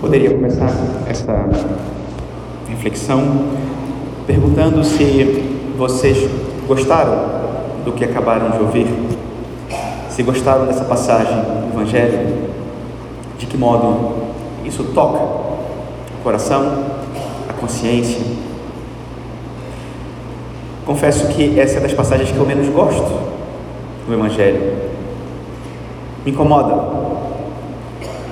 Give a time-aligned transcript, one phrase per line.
[0.00, 0.70] Poderia começar
[1.06, 1.46] essa
[2.66, 3.20] reflexão
[4.26, 6.26] perguntando se vocês
[6.66, 7.18] gostaram
[7.84, 8.86] do que acabaram de ouvir,
[10.08, 12.48] se gostaram dessa passagem do Evangelho,
[13.36, 14.14] de que modo
[14.64, 16.82] isso toca o coração,
[17.46, 18.22] a consciência.
[20.86, 23.20] Confesso que essa é das passagens que eu menos gosto
[24.06, 24.78] do Evangelho.
[26.24, 27.19] Me incomoda.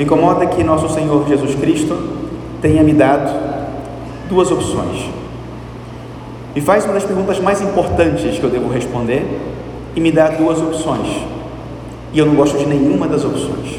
[0.00, 1.94] Me incomoda que nosso Senhor Jesus Cristo
[2.62, 3.30] tenha me dado
[4.30, 5.10] duas opções.
[6.54, 9.26] Me faz uma das perguntas mais importantes que eu devo responder
[9.94, 11.22] e me dá duas opções.
[12.14, 13.78] E eu não gosto de nenhuma das opções.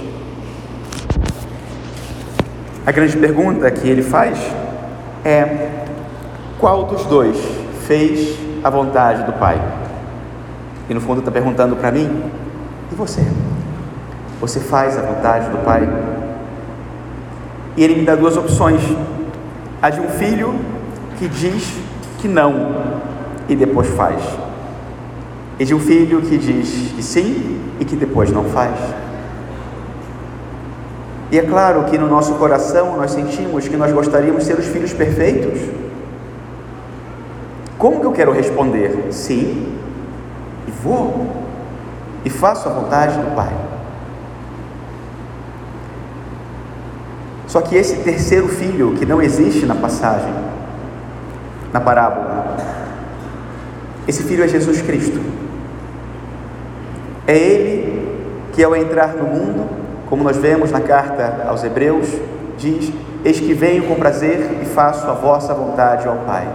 [2.85, 4.37] A grande pergunta que ele faz
[5.25, 5.85] é:
[6.59, 7.35] qual dos dois
[7.87, 9.59] fez a vontade do Pai?
[10.87, 12.21] E no fundo está perguntando para mim:
[12.91, 13.25] e você?
[14.39, 16.00] Você faz a vontade do Pai?
[17.75, 18.81] E ele me dá duas opções:
[19.81, 20.53] a de um filho
[21.17, 21.73] que diz
[22.19, 22.75] que não
[23.47, 24.21] e depois faz,
[25.59, 28.77] e de um filho que diz que sim e que depois não faz.
[31.31, 34.65] E é claro que no nosso coração nós sentimos que nós gostaríamos de ser os
[34.65, 35.61] filhos perfeitos.
[37.77, 39.07] Como que eu quero responder?
[39.11, 39.75] Sim,
[40.67, 41.25] e vou,
[42.25, 43.70] e faço a vontade do Pai.
[47.51, 50.33] Só que esse terceiro filho, que não existe na passagem,
[51.73, 52.55] na parábola.
[54.07, 55.19] Esse filho é Jesus Cristo.
[57.27, 58.17] É ele
[58.53, 59.69] que, ao entrar no mundo,
[60.07, 62.07] como nós vemos na carta aos Hebreus,
[62.57, 62.89] diz:
[63.25, 66.47] Eis que venho com prazer e faço a vossa vontade ao Pai.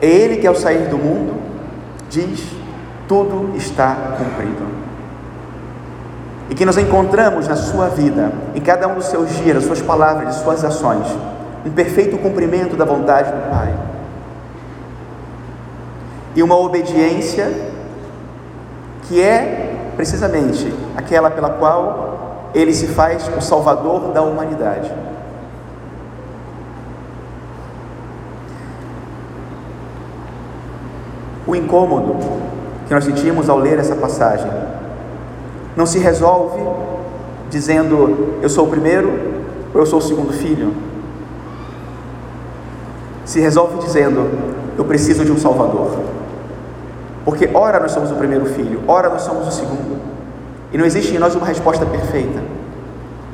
[0.00, 1.34] É ele que, ao sair do mundo,
[2.08, 2.46] diz:
[3.08, 4.66] Tudo está cumprido.
[6.48, 10.36] E que nós encontramos na sua vida, em cada um dos seus dias, suas palavras,
[10.36, 11.06] suas ações,
[11.64, 13.74] um perfeito cumprimento da vontade do Pai.
[16.36, 17.50] E uma obediência
[19.02, 24.92] que é precisamente aquela pela qual ele se faz o salvador da humanidade.
[31.46, 32.16] O incômodo
[32.86, 34.50] que nós sentimos ao ler essa passagem
[35.76, 36.60] não se resolve
[37.50, 39.08] dizendo eu sou o primeiro
[39.74, 40.72] ou eu sou o segundo filho
[43.26, 44.30] se resolve dizendo:
[44.78, 45.90] Eu preciso de um Salvador.
[47.24, 50.00] Porque, ora, nós somos o primeiro filho, ora, nós somos o segundo.
[50.72, 52.40] E não existe em nós uma resposta perfeita.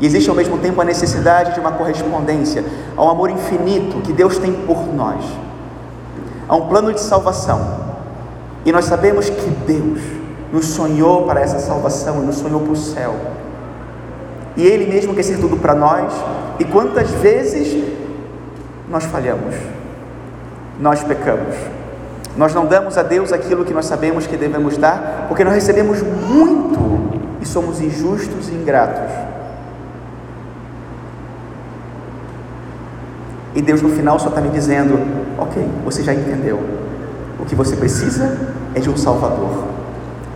[0.01, 2.65] E existe ao mesmo tempo a necessidade de uma correspondência
[2.97, 5.23] ao amor infinito que Deus tem por nós,
[6.49, 7.83] a um plano de salvação.
[8.65, 10.01] E nós sabemos que Deus
[10.53, 13.15] nos sonhou para essa salvação, nos sonhou para o céu.
[14.57, 16.13] E Ele mesmo quer ser tudo para nós.
[16.59, 17.83] E quantas vezes
[18.89, 19.55] nós falhamos?
[20.83, 21.55] nós pecamos.
[22.37, 26.03] Nós não damos a Deus aquilo que nós sabemos que devemos dar, porque nós recebemos
[26.03, 26.81] muito
[27.41, 29.13] e somos injustos e ingratos.
[33.55, 34.99] E Deus no final só está me dizendo:
[35.39, 36.59] ok, você já entendeu.
[37.39, 39.82] O que você precisa é de um Salvador.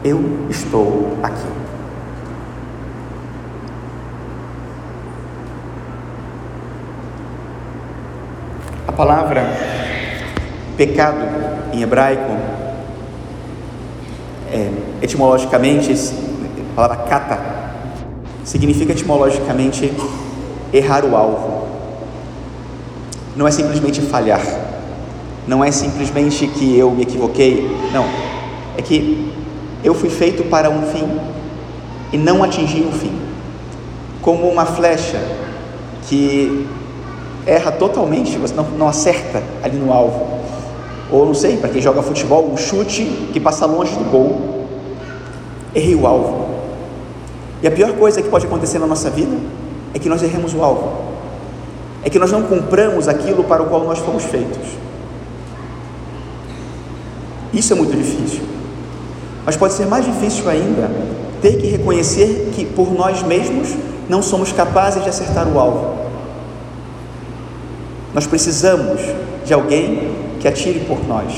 [0.07, 1.49] Eu estou aqui.
[8.87, 9.43] A palavra
[10.77, 11.19] Pecado,
[11.73, 12.31] em hebraico,
[14.53, 14.71] é,
[15.03, 17.41] etimologicamente, a palavra kata,
[18.45, 19.93] significa etimologicamente
[20.73, 21.67] errar o alvo.
[23.35, 24.41] Não é simplesmente falhar,
[25.49, 28.05] não é simplesmente que eu me equivoquei, não,
[28.79, 29.46] é que
[29.87, 31.09] eu fui feito para um fim
[32.13, 33.17] e não atingi o fim.
[34.21, 35.23] Como uma flecha
[36.09, 36.67] que
[37.47, 40.27] erra totalmente, você não, não acerta ali no alvo.
[41.09, 44.67] Ou não sei, para quem joga futebol, um chute que passa longe do gol.
[45.73, 46.47] Errei o alvo.
[47.63, 49.37] E a pior coisa que pode acontecer na nossa vida
[49.95, 50.95] é que nós erremos o alvo.
[52.03, 54.67] É que nós não cumpramos aquilo para o qual nós fomos feitos.
[57.55, 58.56] Isso é muito difícil.
[59.47, 60.91] Mas pode ser mais difícil ainda
[61.41, 63.69] ter que reconhecer que por nós mesmos
[64.09, 65.97] não somos capazes de acertar o alvo.
[68.13, 69.01] Nós precisamos
[69.45, 70.11] de alguém
[70.41, 71.33] que atire por nós.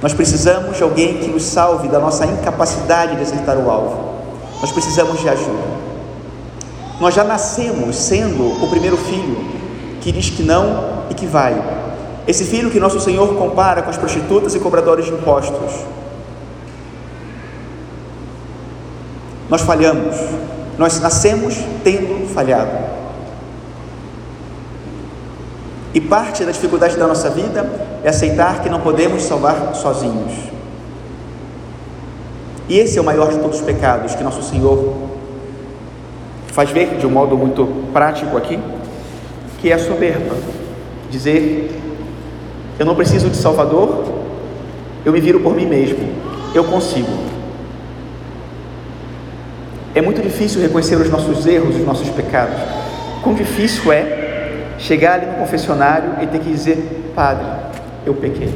[0.00, 4.14] Nós precisamos de alguém que nos salve da nossa incapacidade de acertar o alvo.
[4.60, 5.74] Nós precisamos de ajuda.
[7.00, 9.36] Nós já nascemos sendo o primeiro filho
[10.00, 11.62] que diz que não e que vai.
[12.26, 15.72] Esse filho que nosso Senhor compara com as prostitutas e cobradores de impostos.
[19.48, 20.16] Nós falhamos.
[20.78, 22.94] Nós nascemos tendo falhado.
[25.94, 27.70] E parte da dificuldade da nossa vida
[28.02, 30.32] é aceitar que não podemos salvar sozinhos.
[32.68, 34.94] E esse é o maior de todos os pecados que nosso Senhor
[36.48, 38.58] faz ver de um modo muito prático aqui,
[39.60, 40.34] que é a soberba.
[41.10, 41.80] Dizer:
[42.78, 44.04] eu não preciso de Salvador,
[45.04, 45.98] eu me viro por mim mesmo,
[46.54, 47.33] eu consigo.
[49.94, 52.56] É muito difícil reconhecer os nossos erros, os nossos pecados.
[53.22, 57.46] Quão difícil é chegar ali no confessionário e ter que dizer: Padre,
[58.04, 58.52] eu pequei,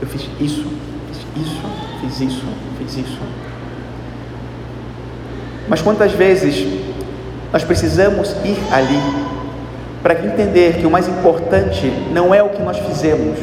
[0.00, 0.66] eu fiz isso,
[1.08, 1.62] fiz isso,
[2.00, 2.46] fiz isso,
[2.78, 3.18] fiz isso.
[5.68, 6.66] Mas quantas vezes
[7.52, 8.98] nós precisamos ir ali
[10.02, 13.38] para entender que o mais importante não é o que nós fizemos,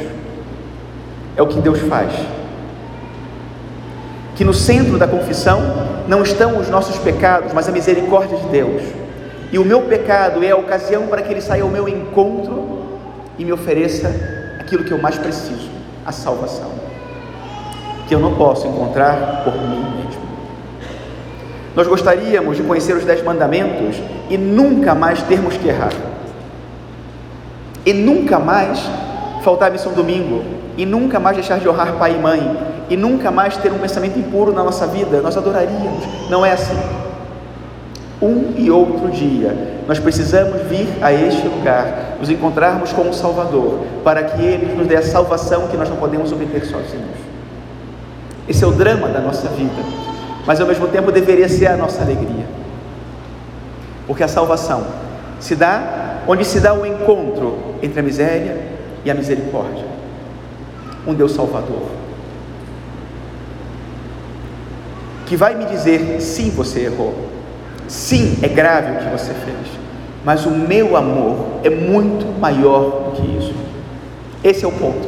[1.35, 2.11] é o que Deus faz.
[4.37, 5.61] Que no centro da confissão
[6.07, 8.81] não estão os nossos pecados, mas a misericórdia de Deus.
[9.51, 12.85] E o meu pecado é a ocasião para que Ele saia ao meu encontro
[13.37, 14.09] e me ofereça
[14.59, 15.69] aquilo que eu mais preciso,
[16.05, 16.71] a salvação,
[18.07, 20.27] que eu não posso encontrar por mim mesmo.
[21.75, 25.93] Nós gostaríamos de conhecer os dez mandamentos e nunca mais termos que errar.
[27.85, 28.81] E nunca mais
[29.43, 30.43] faltar a missão domingo.
[30.75, 32.57] E nunca mais deixar de honrar pai e mãe.
[32.89, 35.21] E nunca mais ter um pensamento impuro na nossa vida.
[35.21, 36.03] Nós adoraríamos.
[36.29, 36.77] Não é assim.
[38.21, 39.55] Um e outro dia,
[39.87, 44.87] nós precisamos vir a este lugar, nos encontrarmos com o Salvador, para que Ele nos
[44.87, 47.17] dê a salvação que nós não podemos obter sozinhos.
[48.49, 50.07] Esse é o drama da nossa vida
[50.47, 52.45] mas ao mesmo tempo deveria ser a nossa alegria.
[54.07, 54.87] Porque a salvação
[55.41, 58.57] se dá onde se dá o encontro entre a miséria
[59.03, 59.83] e a misericórdia.
[61.05, 61.89] Um Deus Salvador.
[65.27, 67.13] Que vai me dizer: sim, você errou.
[67.87, 69.77] Sim, é grave o que você fez.
[70.25, 73.53] Mas o meu amor é muito maior do que isso.
[74.43, 75.07] Esse é o ponto.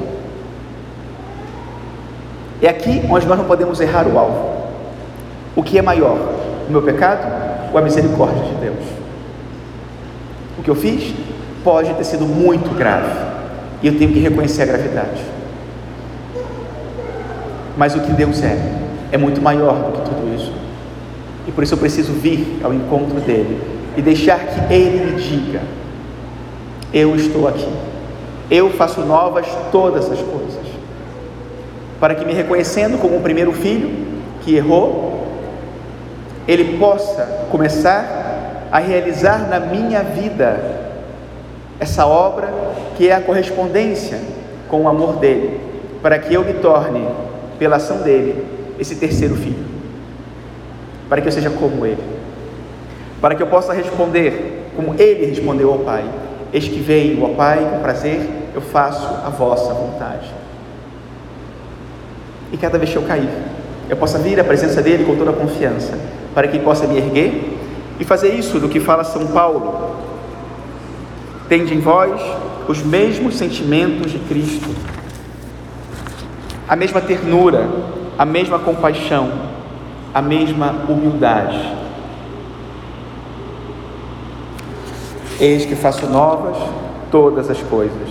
[2.61, 4.59] É aqui onde nós não podemos errar o alvo.
[5.55, 6.17] O que é maior,
[6.67, 7.25] o meu pecado
[7.71, 8.85] ou a misericórdia de Deus?
[10.57, 11.13] O que eu fiz
[11.63, 13.11] pode ter sido muito grave
[13.81, 15.21] e eu tenho que reconhecer a gravidade.
[17.77, 18.57] Mas o que Deus é,
[19.11, 20.53] é muito maior do que tudo isso.
[21.47, 23.59] E por isso eu preciso vir ao encontro dele
[23.97, 25.61] e deixar que ele me diga:
[26.93, 27.67] Eu estou aqui,
[28.51, 30.59] eu faço novas todas as coisas.
[31.99, 33.91] Para que me reconhecendo como o primeiro filho
[34.41, 35.27] que errou,
[36.47, 40.79] ele possa começar a realizar na minha vida
[41.79, 42.49] essa obra
[42.95, 44.19] que é a correspondência
[44.67, 45.59] com o amor dele,
[46.01, 47.07] para que eu me torne,
[47.57, 48.45] pela ação dele,
[48.79, 49.65] esse terceiro filho,
[51.07, 52.03] para que eu seja como ele,
[53.21, 56.05] para que eu possa responder como ele respondeu ao Pai:
[56.53, 58.21] Eis que veio, Pai, com prazer
[58.53, 60.33] eu faço a vossa vontade.
[62.51, 63.29] E cada vez que eu cair,
[63.89, 65.97] eu possa vir à presença dele com toda a confiança
[66.33, 67.57] para que possa me erguer
[67.99, 69.95] e fazer isso do que fala São Paulo.
[71.47, 72.21] Tende em vós
[72.67, 74.69] os mesmos sentimentos de Cristo,
[76.67, 77.67] a mesma ternura,
[78.19, 79.31] a mesma compaixão,
[80.13, 81.59] a mesma humildade.
[85.39, 86.55] Eis que faço novas
[87.09, 88.09] todas as coisas.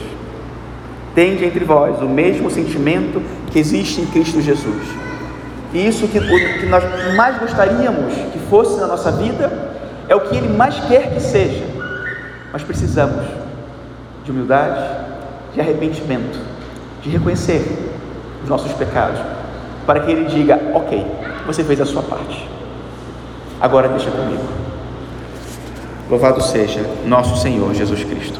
[1.15, 3.23] Tende entre vós o mesmo sentimento
[3.53, 5.09] que existe em Cristo Jesus
[5.73, 6.83] e isso que, que nós
[7.15, 9.51] mais gostaríamos que fosse na nossa vida
[10.09, 11.65] é o que Ele mais quer que seja.
[12.53, 13.27] Mas precisamos
[14.25, 14.83] de humildade,
[15.53, 16.39] de arrependimento,
[17.03, 17.63] de reconhecer
[18.43, 19.21] os nossos pecados,
[19.89, 21.03] para que Ele diga: Ok,
[21.47, 22.47] você fez a sua parte,
[23.59, 24.45] agora deixa comigo.
[26.11, 28.39] Louvado seja nosso Senhor Jesus Cristo.